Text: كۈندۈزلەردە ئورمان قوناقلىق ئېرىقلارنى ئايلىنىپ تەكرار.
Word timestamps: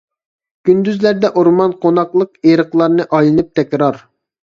كۈندۈزلەردە 0.69 1.31
ئورمان 1.43 1.77
قوناقلىق 1.85 2.35
ئېرىقلارنى 2.51 3.11
ئايلىنىپ 3.15 3.57
تەكرار. 3.61 4.05